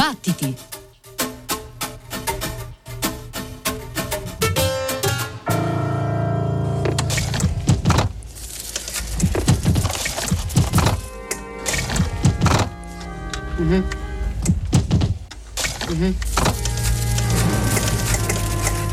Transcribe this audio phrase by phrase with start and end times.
[0.00, 0.79] Battiti!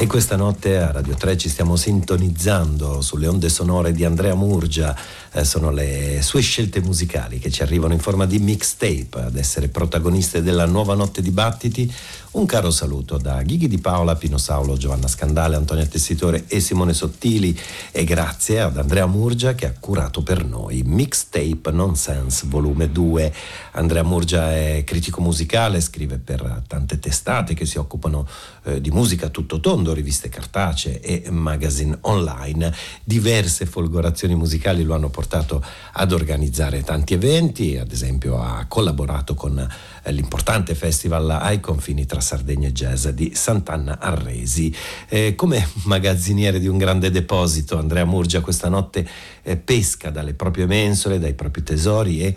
[0.08, 4.96] E questa notte a Radio 3 ci stiamo sintonizzando sulle onde sonore di Andrea Murgia.
[5.34, 9.68] Eh, sono le sue scelte musicali che ci arrivano in forma di mixtape ad essere
[9.68, 11.94] protagoniste della nuova notte dibattiti.
[12.38, 16.94] Un caro saluto da Ghighi di Paola, Pino Saulo, Giovanna Scandale, Antonia Tessitore e Simone
[16.94, 17.58] Sottili
[17.92, 23.34] e grazie ad Andrea Murgia che ha curato per noi Mixtape Nonsense volume 2.
[23.72, 28.28] Andrea Murgia è critico musicale, scrive per tante testate che si occupano
[28.64, 32.74] eh, di musica tutto tondo, riviste cartacee e magazine online.
[33.04, 39.58] Diverse folgorazioni musicali lo hanno portato ad organizzare tanti eventi, ad esempio ha collaborato con
[39.58, 44.74] eh, l'importante festival ai confini tra Sardegna e Jazz di Sant'Anna Arresi.
[45.10, 49.08] Eh, come magazziniere di un grande deposito, Andrea Murgia questa notte
[49.42, 52.36] eh, pesca dalle proprie mensole, dai propri tesori e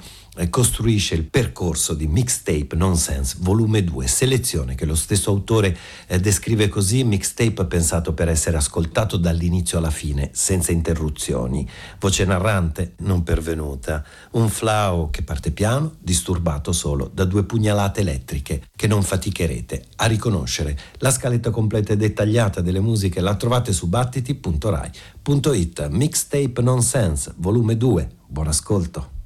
[0.49, 6.69] costruisce il percorso di Mixtape Nonsense volume 2, selezione che lo stesso autore eh, descrive
[6.69, 11.69] così, mixtape pensato per essere ascoltato dall'inizio alla fine, senza interruzioni,
[11.99, 18.63] voce narrante non pervenuta, un flow che parte piano, disturbato solo da due pugnalate elettriche
[18.75, 20.79] che non faticherete a riconoscere.
[20.99, 28.09] La scaletta completa e dettagliata delle musiche la trovate su battiti.rai.it, Mixtape Nonsense volume 2,
[28.27, 29.19] buon ascolto.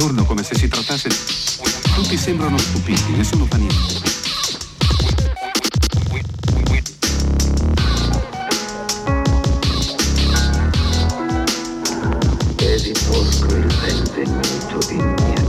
[0.00, 1.14] attorno come se si trattasse di...
[1.94, 4.08] Tutti sembrano stupiti, nessuno fa niente.
[12.56, 12.98] Ed il
[13.98, 15.39] il benvenuto in mia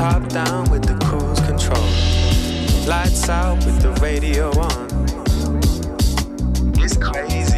[0.00, 1.84] Top down with the cruise control.
[2.88, 4.88] Lights out with the radio on.
[6.82, 7.49] It's crazy.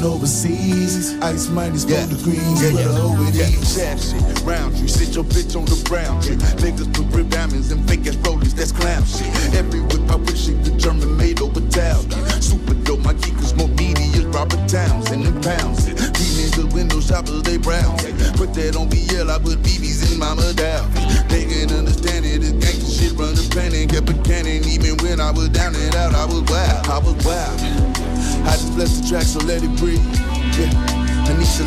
[0.00, 2.06] Living overseas, ice minus yeah.
[2.06, 2.72] four degrees, yeah, yeah.
[2.72, 3.00] but yeah.
[3.00, 3.94] oh it yeah.
[3.94, 4.42] is.
[4.42, 6.38] Round you, sit your bitch on the round trip.
[6.38, 6.89] Niggas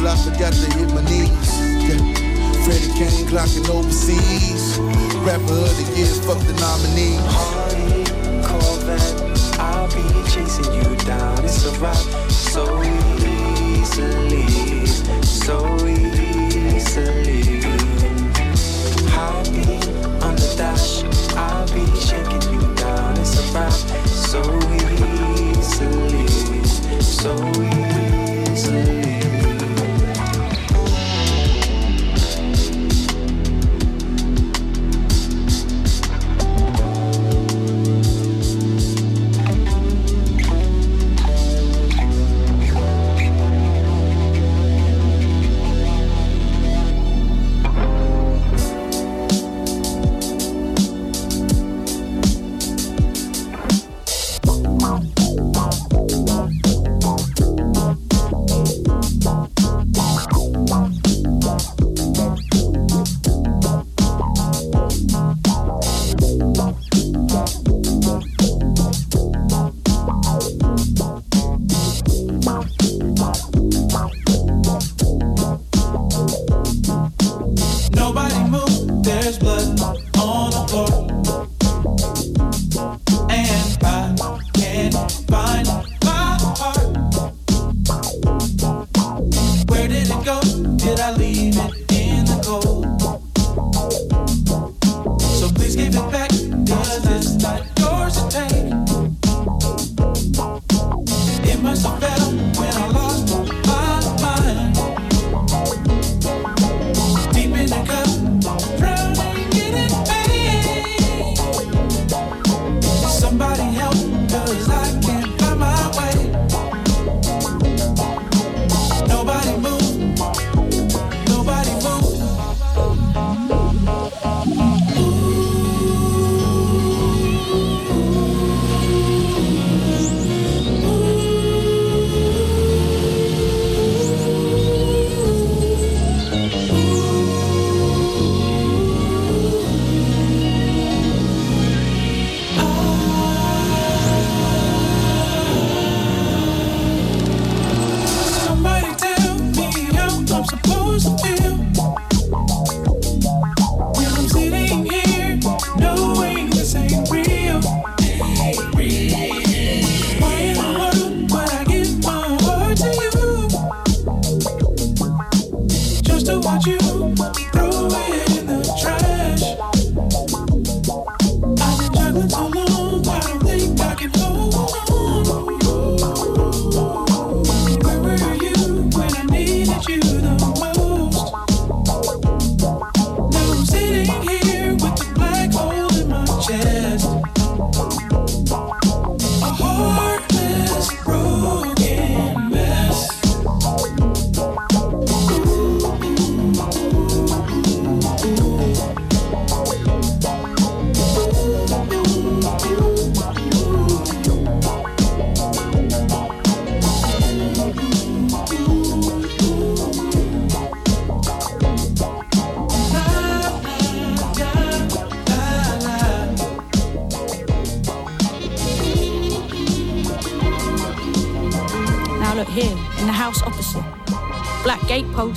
[0.03, 1.51] till I forgot to hit my knees.
[1.88, 2.01] Yeah.
[2.63, 4.77] Freddie Kane clocking overseas.
[5.23, 7.17] Rapper of the year, fuck the nominee.
[7.35, 8.03] Hardy,
[8.44, 11.44] Corvette, I'll be chasing you down.
[11.45, 11.95] It's a rock
[12.29, 12.83] so
[13.63, 14.85] easily,
[15.23, 15.72] so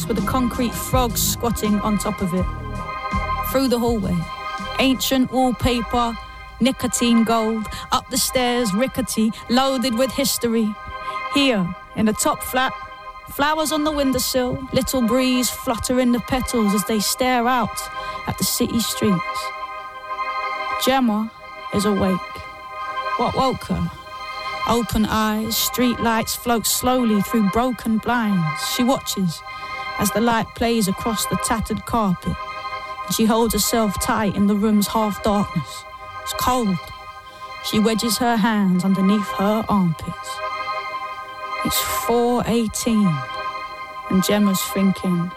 [0.05, 2.45] with a concrete frog squatting on top of it.
[3.50, 4.17] Through the hallway,
[4.79, 6.15] ancient wallpaper,
[6.61, 10.75] nicotine gold, up the stairs, rickety, loaded with history.
[11.35, 12.73] Here, in the top flat,
[13.31, 17.79] flowers on the windowsill, little breeze fluttering the petals as they stare out
[18.26, 19.38] at the city streets.
[20.85, 21.31] Gemma
[21.75, 22.37] is awake.
[23.17, 23.91] What woke her?
[24.69, 28.75] Open eyes, street lights float slowly through broken blinds.
[28.75, 29.41] She watches
[29.99, 32.37] as the light plays across the tattered carpet.
[33.07, 35.85] And she holds herself tight in the room's half darkness.
[36.23, 36.76] It's cold.
[37.71, 40.31] She wedges her hands underneath her armpits.
[41.65, 43.37] It's 4.18
[44.11, 45.31] and Gemma's thinking,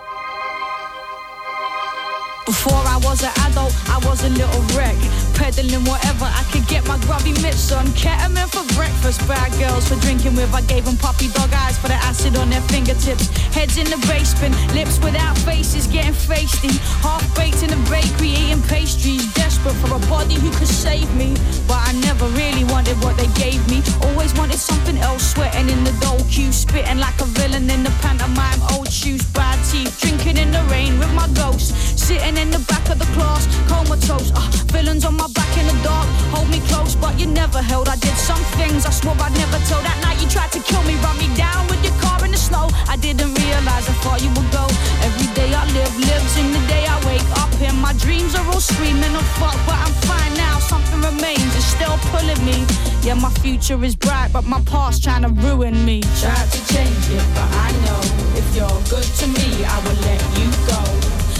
[2.46, 4.98] before I was an adult, I was a little wreck.
[5.39, 7.88] Peddling whatever I could get my grubby mitts on.
[7.96, 10.53] Ketamine for breakfast, bad girls for drinking with.
[10.53, 13.31] I gave them puppy dog eyes for the acid on their fingertips.
[13.55, 16.75] Heads in the basement, lips without faces, getting feisty.
[17.00, 19.34] Half baked in the bakery, eating pastries.
[19.34, 21.34] Desperate for a body who could save me.
[21.67, 23.81] But I never really wanted what they gave me.
[24.12, 26.51] Always wanted something else, sweating in the dough queue.
[26.51, 28.60] Spitting like a villain in the pantomime.
[28.75, 30.01] Old shoes, bad teeth.
[30.01, 31.72] Drinking in the rain with my ghost.
[31.98, 34.31] Sitting in the back of the class, comatose.
[34.36, 37.88] Uh, villains on my back in the dark, hold me close, but you never held.
[37.90, 39.82] I did some things I swore I'd never tell.
[39.82, 42.38] That night you tried to kill me, run me down with your car in the
[42.38, 42.70] snow.
[42.88, 44.66] I didn't realize how far you would go.
[45.06, 47.50] Every day I live, lives in the day I wake up.
[47.62, 50.60] And my dreams are all screaming of fuck, but I'm fine now.
[50.60, 52.66] Something remains, it's still pulling me.
[53.04, 56.02] Yeah, my future is bright, but my past trying to ruin me.
[56.20, 58.02] Tried to change it, but I know
[58.40, 60.82] if you're good to me, I will let you go.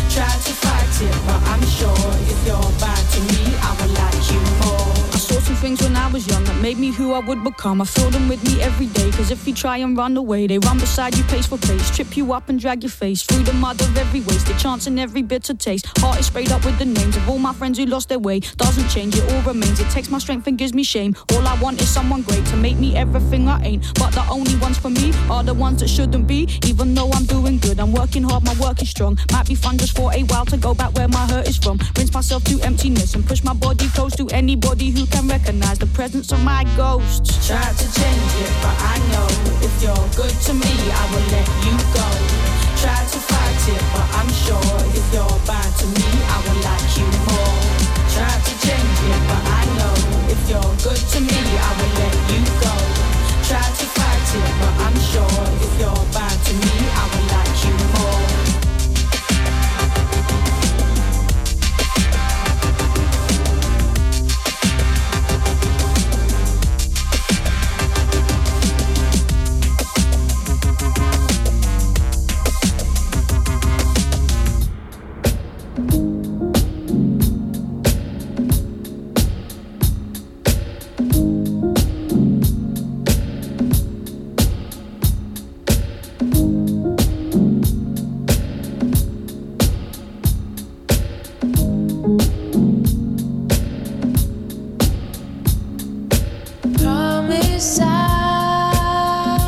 [0.10, 3.49] Tried to fight it, but I'm sure if you're bad to me,
[5.60, 7.82] things when I was young that made me who I would become.
[7.82, 10.58] I feel them with me every day, cause if you try and run away, they
[10.60, 13.52] run beside you pace for pace, trip you up and drag your face through the
[13.54, 15.86] mud of every wasted chance and every bitter taste.
[15.98, 18.40] Heart is sprayed up with the names of all my friends who lost their way.
[18.40, 19.82] Doesn't change, it all remains.
[19.82, 21.14] It takes my strength and gives me shame.
[21.34, 23.84] All I want is someone great to make me everything I ain't.
[23.96, 26.48] But the only ones for me are the ones that shouldn't be.
[26.66, 29.18] Even though I'm doing good, I'm working hard, my work is strong.
[29.34, 31.80] Might be fun just for a while to go back where my hurt is from.
[31.98, 35.90] Rinse myself to emptiness and push my body close to anybody who can recognize the
[35.96, 37.26] presence of my ghost.
[37.48, 39.26] Tried to change it, but I know
[39.66, 42.06] if you're good to me, I will let you go.
[42.78, 46.90] Tried to fight it, but I'm sure if you're bad to me, I will like
[47.02, 47.58] you more.
[48.14, 49.94] Tried to change it, but I know
[50.30, 51.89] if you're good to me, I will
[97.60, 99.42] promise I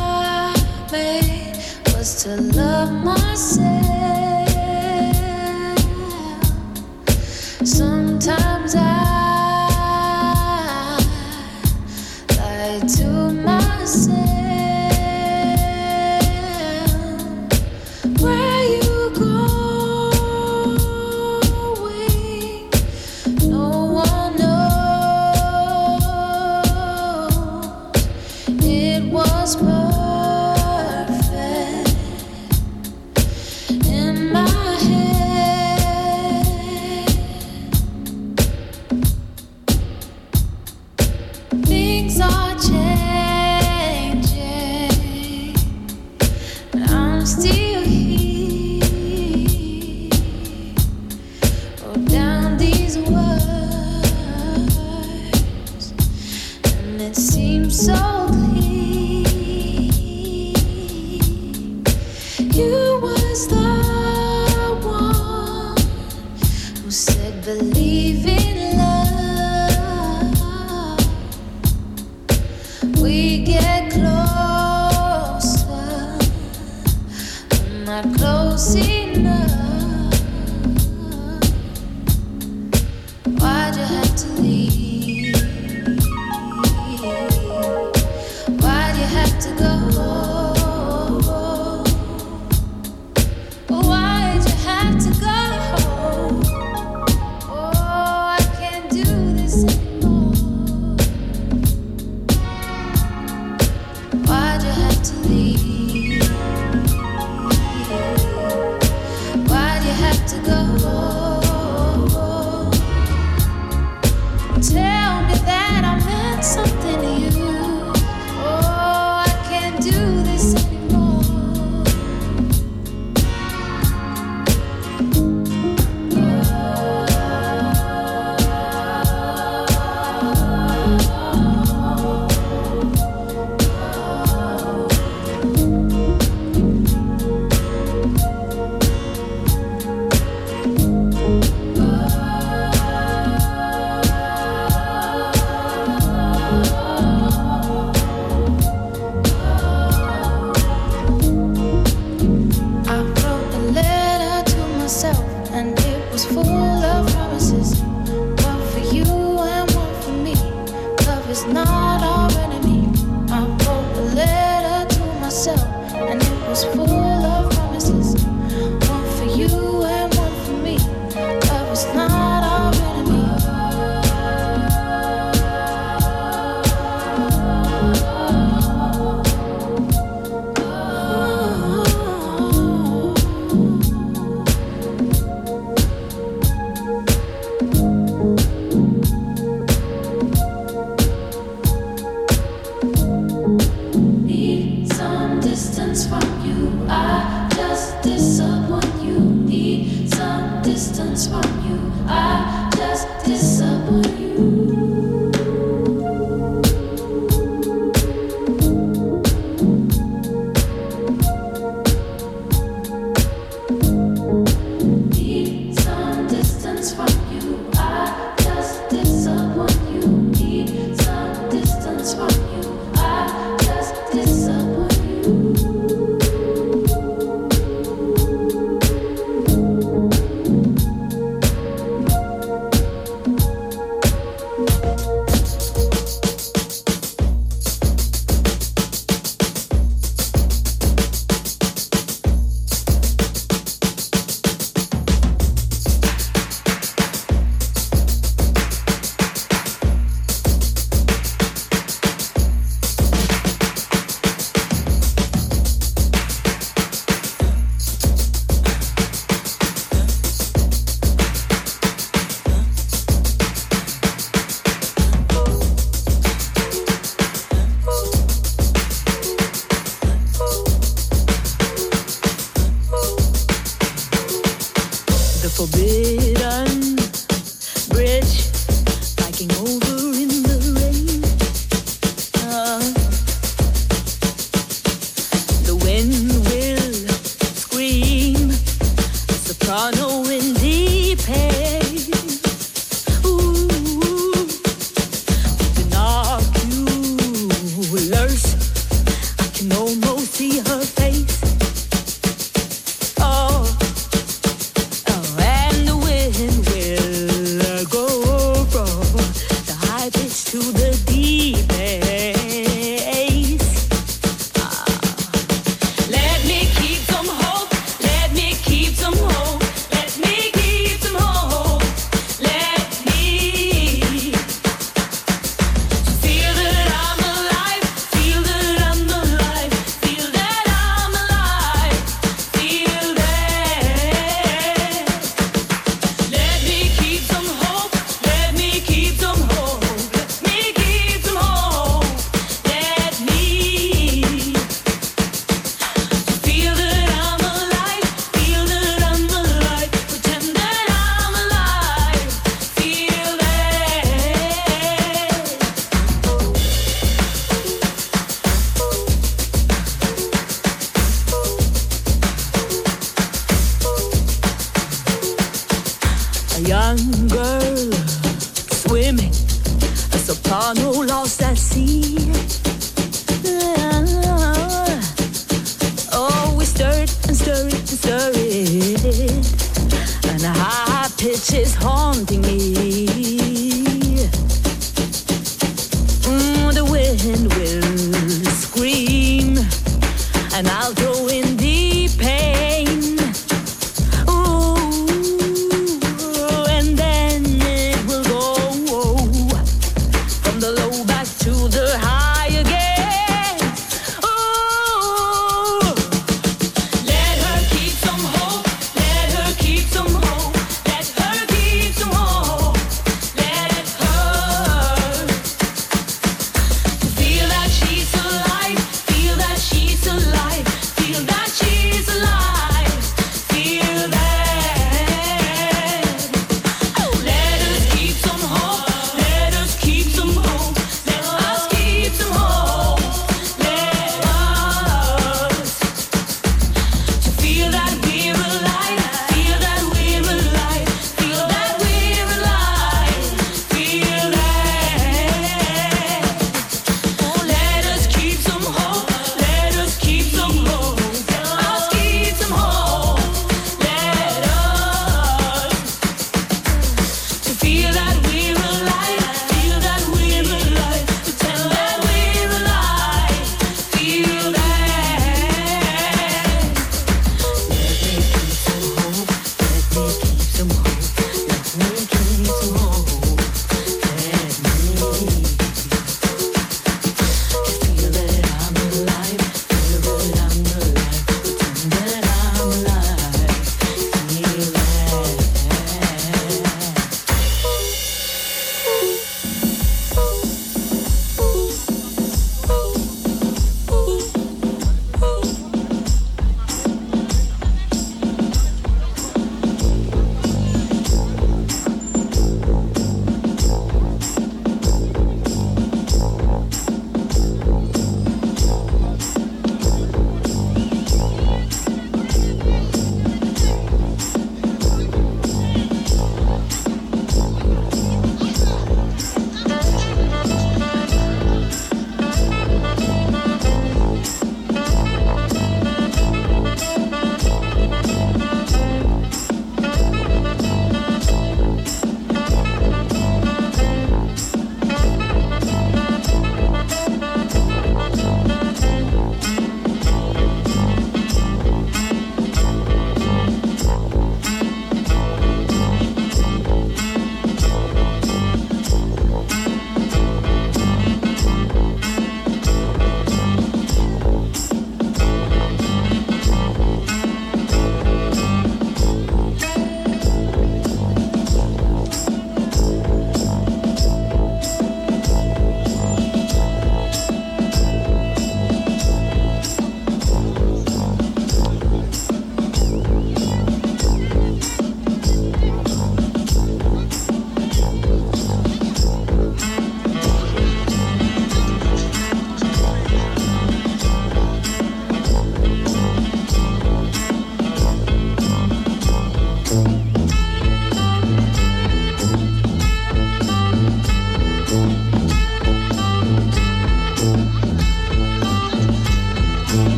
[0.92, 1.56] made
[1.94, 3.81] was to love myself.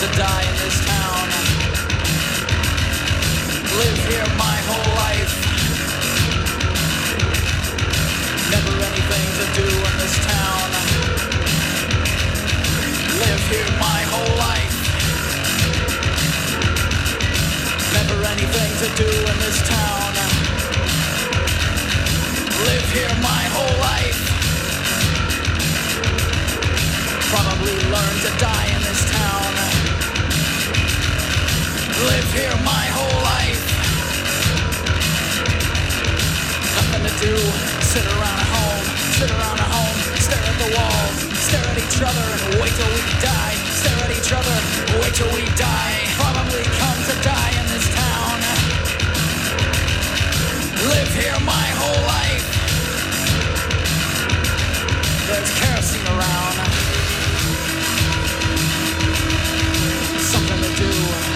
[0.00, 1.28] To die in this town.
[3.80, 5.32] Live here my whole life.
[8.52, 10.68] Never anything to do in this town.
[13.24, 14.76] Live here my whole life.
[17.96, 20.12] Never anything to do in this town.
[22.68, 24.20] Live here my whole life.
[27.32, 29.85] Probably learn to die in this town.
[32.04, 33.64] Live here my whole life.
[36.76, 37.32] Nothing to do.
[37.80, 38.84] Sit around at home.
[39.16, 39.96] Sit around at home.
[40.20, 41.16] Stare at the walls.
[41.40, 43.56] Stare at each other and wait till we die.
[43.80, 44.56] Stare at each other.
[45.00, 45.96] Wait till we die.
[46.20, 48.44] Probably come to die in this town.
[50.92, 52.44] Live here my whole life.
[55.32, 56.60] There's kerosene around.
[60.20, 61.35] Something to do.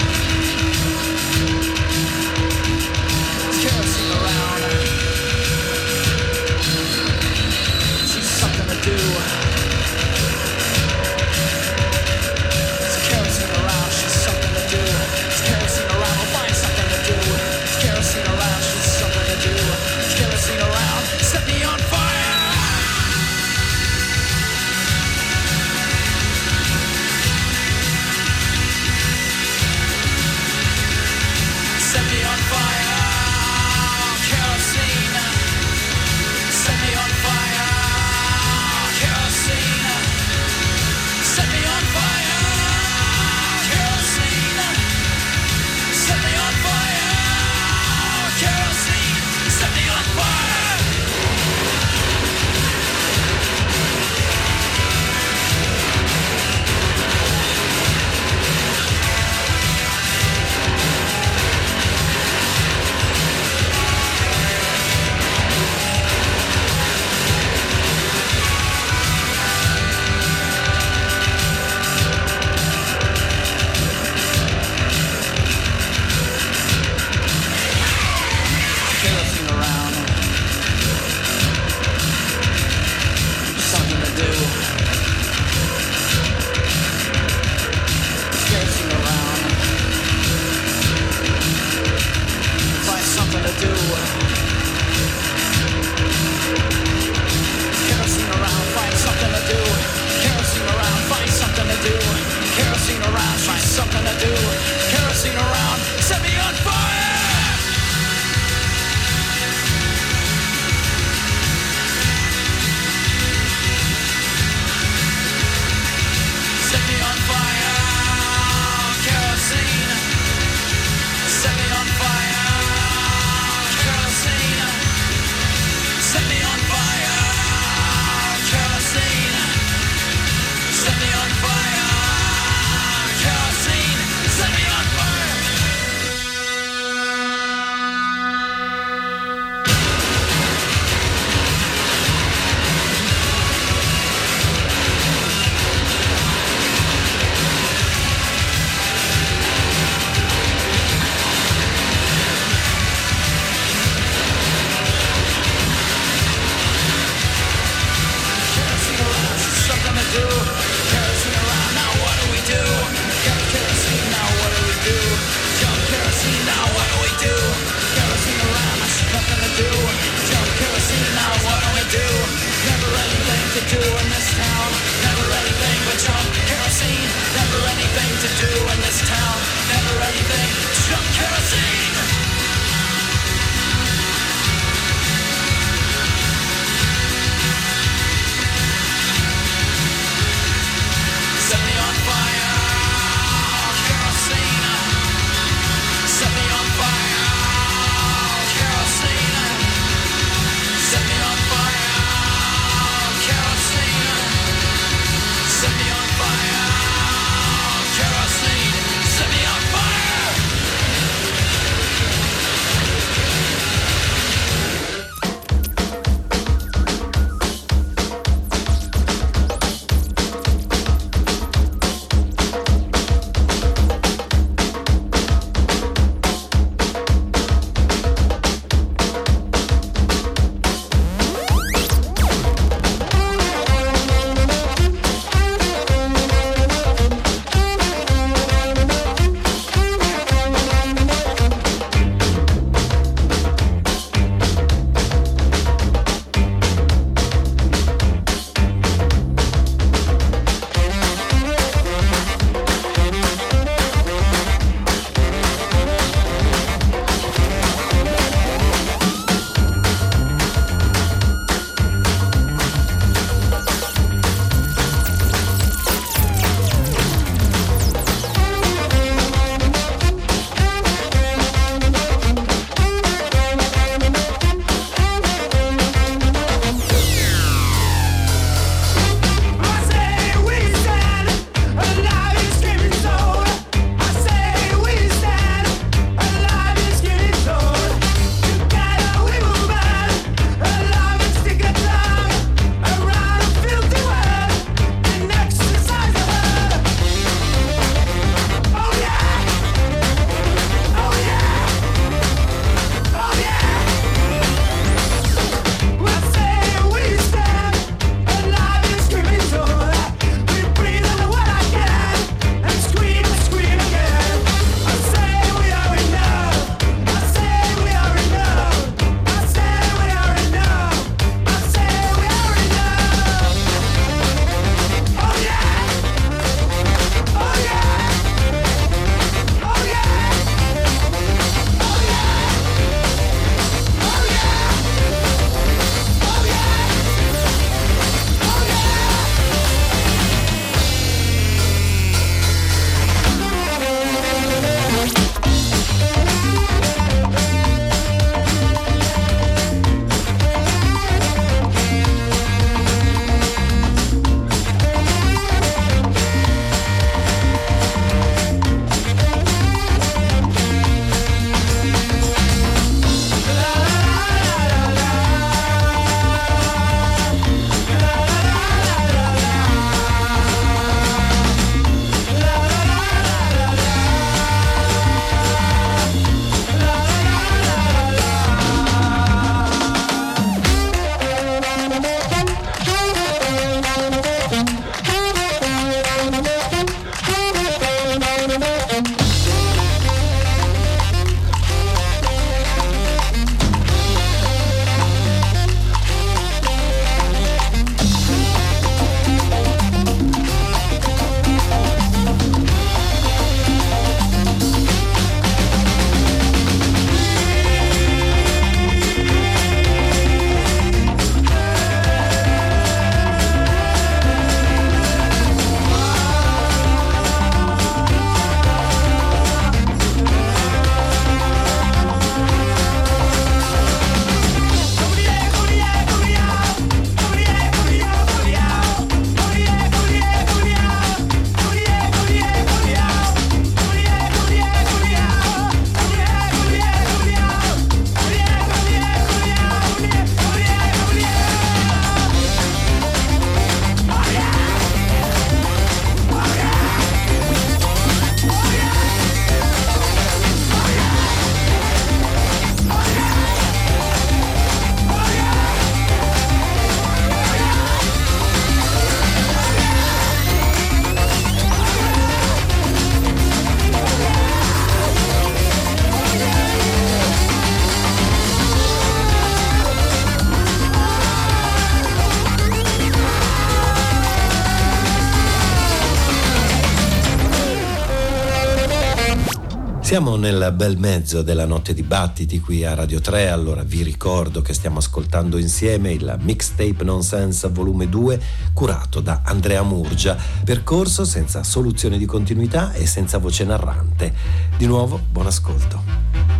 [480.20, 484.74] Siamo nel bel mezzo della notte dibattiti qui a Radio 3, allora vi ricordo che
[484.74, 488.38] stiamo ascoltando insieme il Mixtape Nonsense volume 2
[488.74, 494.34] curato da Andrea Murgia, percorso senza soluzione di continuità e senza voce narrante.
[494.76, 496.59] Di nuovo, buon ascolto.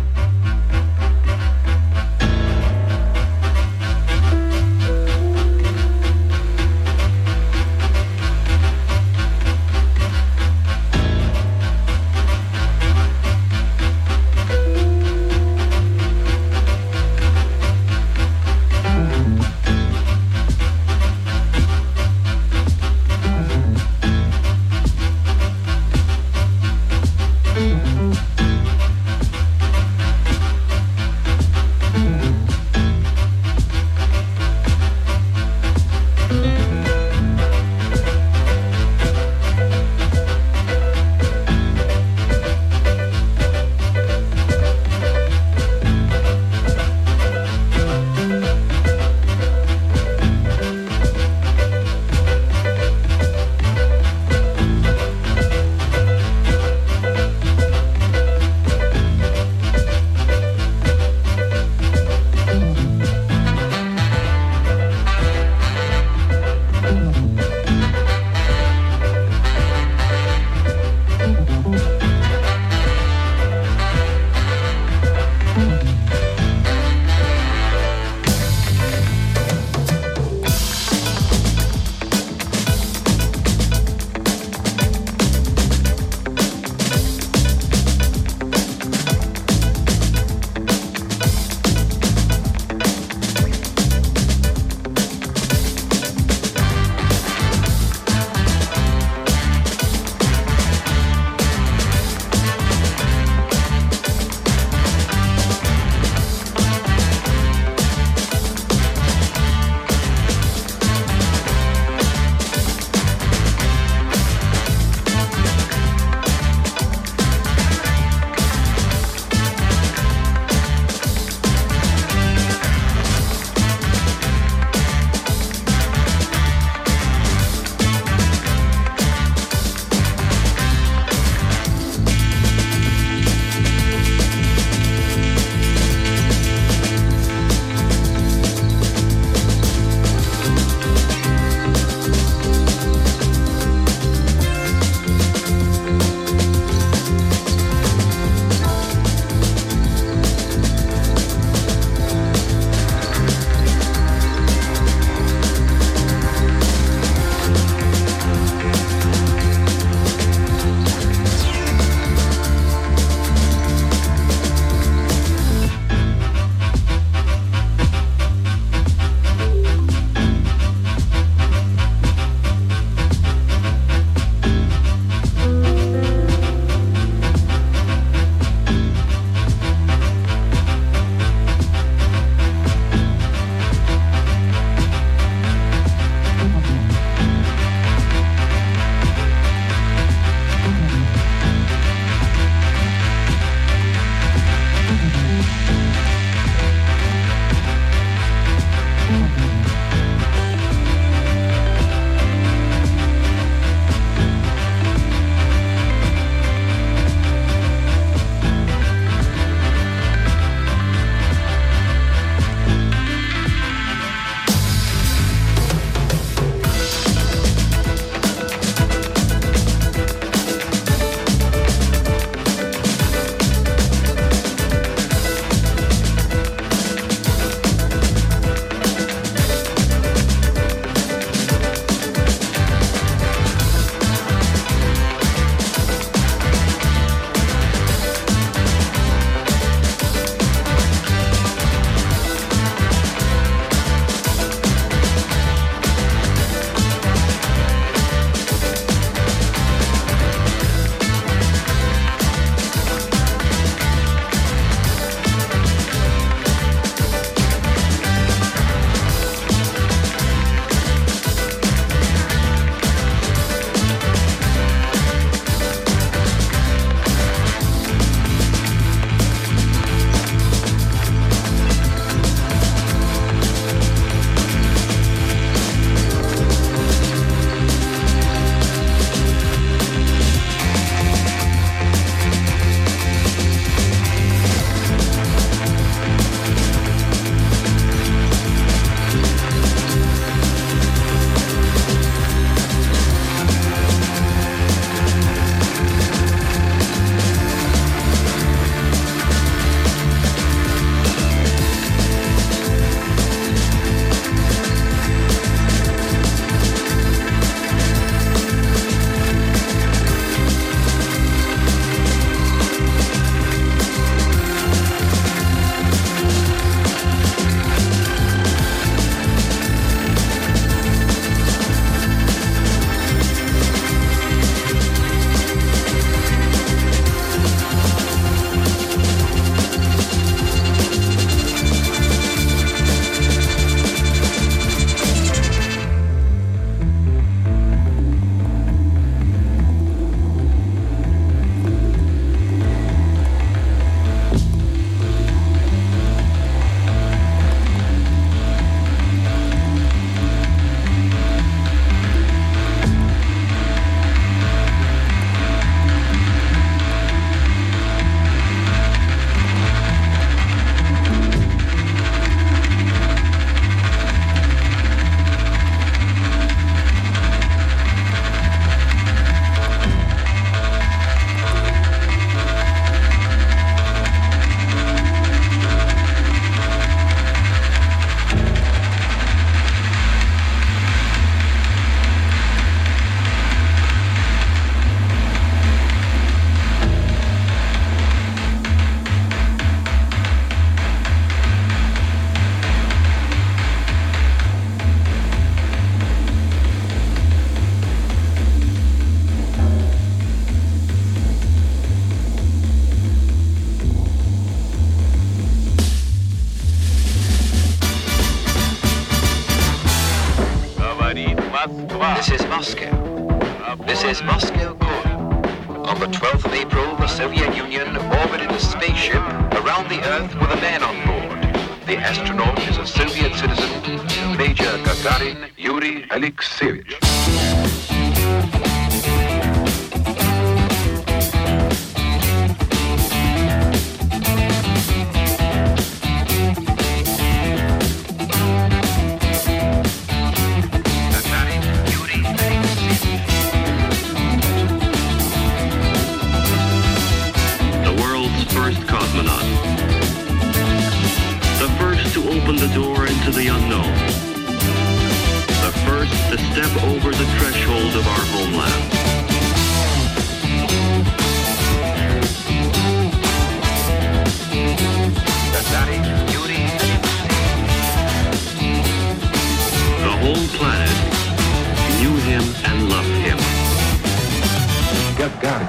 [475.21, 475.67] you got it.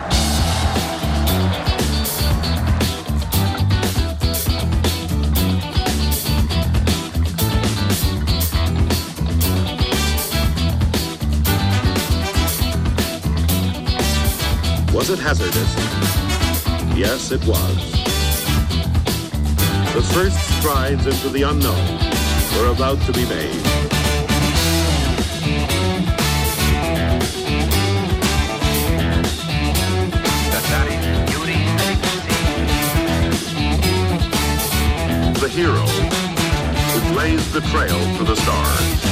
[14.94, 15.74] Was it hazardous?
[16.96, 17.92] Yes, it was.
[19.92, 21.98] The first strides into the unknown
[22.56, 23.91] were about to be made.
[35.52, 39.11] hero who blazed the trail to the stars.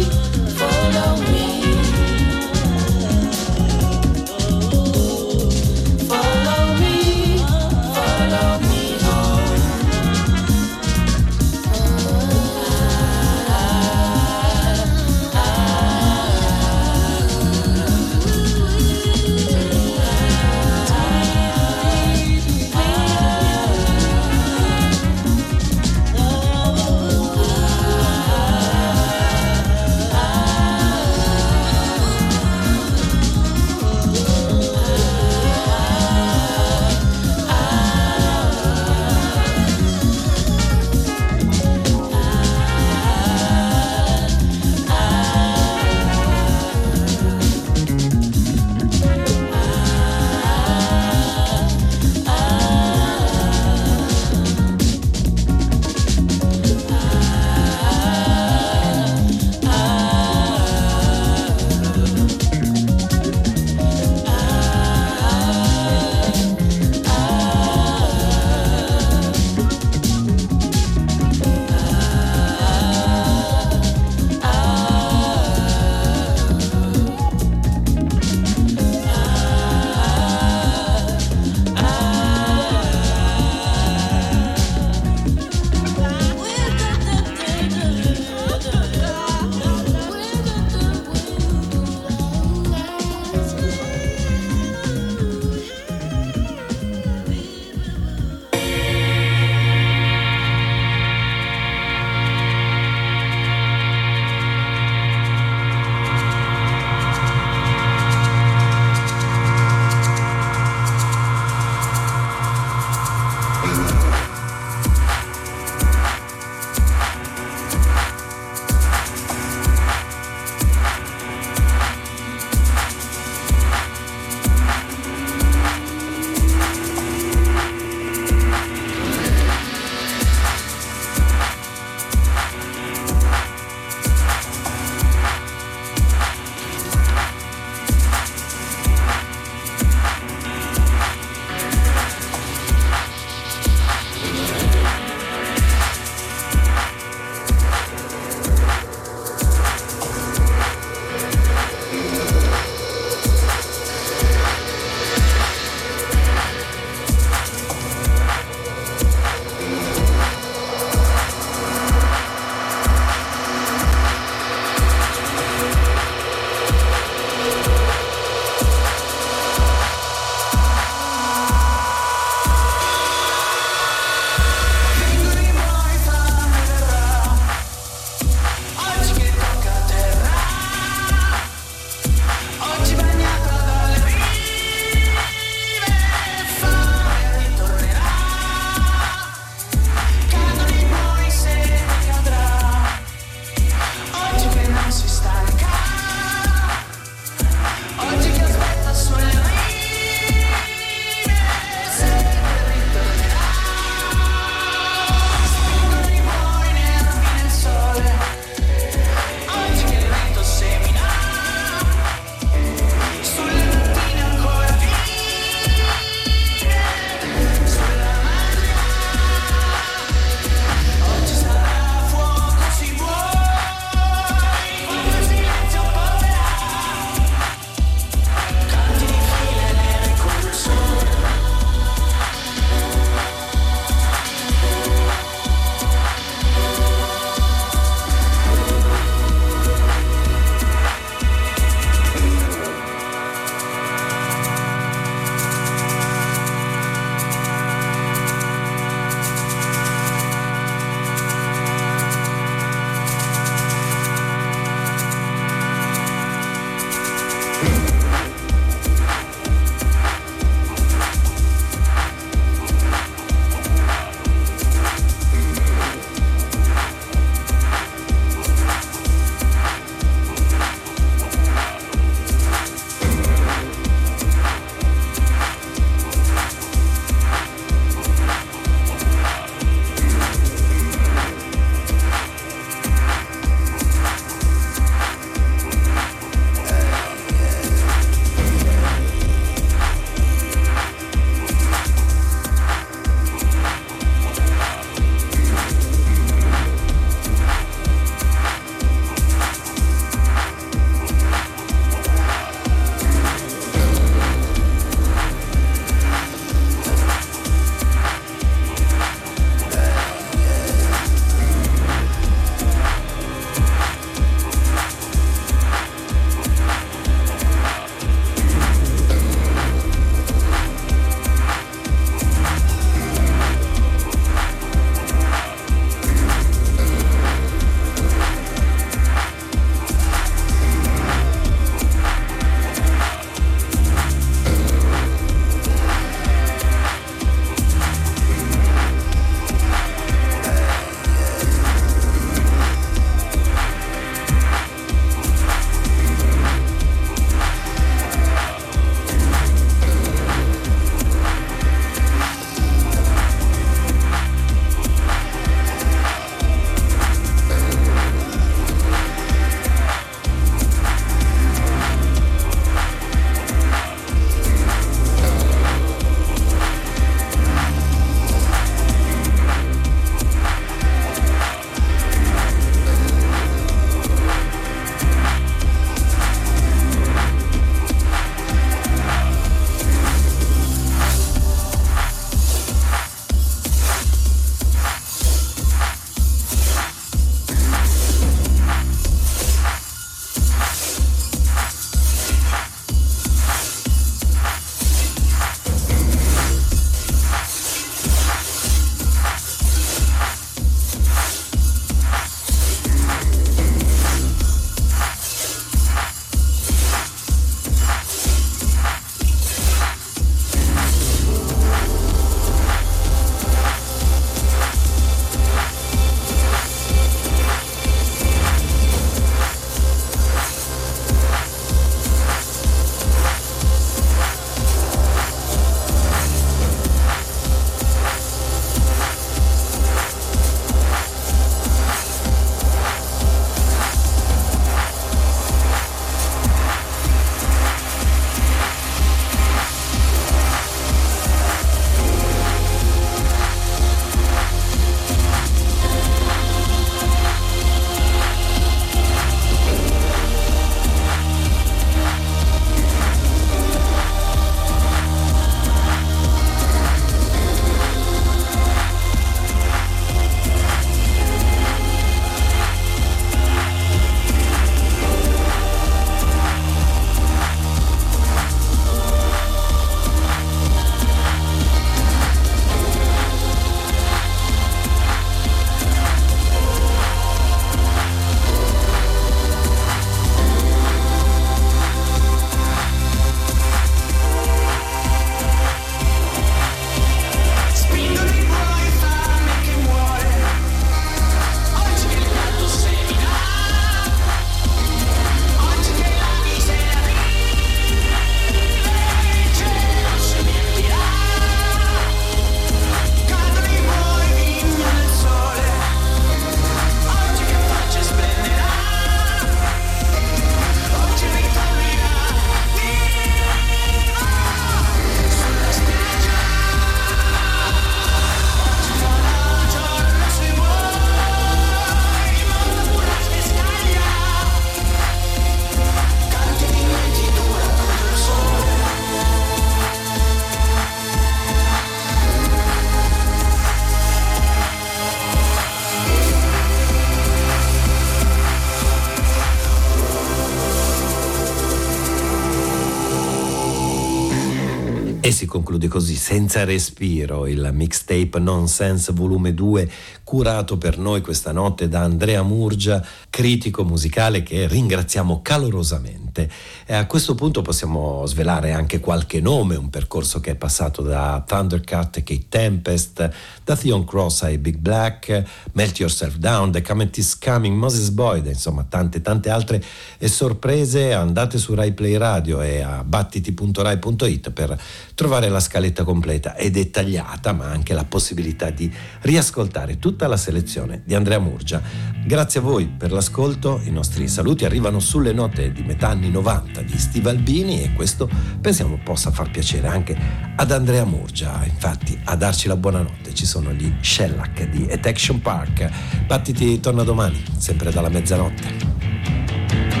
[545.41, 549.89] Si conclude così, senza respiro, il mixtape Nonsense volume 2,
[550.23, 556.20] curato per noi questa notte da Andrea Murgia, critico musicale che ringraziamo calorosamente.
[556.39, 561.43] E a questo punto possiamo svelare anche qualche nome, un percorso che è passato da
[561.45, 563.29] Thundercat e Kate Tempest,
[563.63, 565.43] da Theon Cross ai Big Black,
[565.73, 569.83] Melt Yourself Down, The Comet is Coming, Moses Boyd, insomma tante tante altre
[570.23, 571.13] sorprese.
[571.13, 574.79] Andate su Rai Play Radio e a battiti.rai.it per
[575.15, 578.91] trovare la scaletta completa e dettagliata, ma anche la possibilità di
[579.21, 581.81] riascoltare tutta la selezione di Andrea Murgia.
[582.25, 586.81] Grazie a voi per l'ascolto, i nostri saluti arrivano sulle note di metà anni 90
[586.83, 588.29] di Steve Albini e questo
[588.61, 590.15] pensiamo possa far piacere anche
[590.55, 591.63] ad Andrea Murgia.
[591.65, 595.89] Infatti, a darci la buonanotte ci sono gli Shellac di Action Park.
[596.27, 600.00] Battiti torna domani, sempre dalla mezzanotte.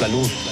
[0.00, 0.47] la luz